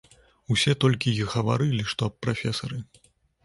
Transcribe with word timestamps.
Усе 0.55 0.73
толькі 0.85 1.13
й 1.19 1.29
гаварылі, 1.35 1.87
што 1.95 2.01
аб 2.13 2.19
прафесары. 2.25 2.85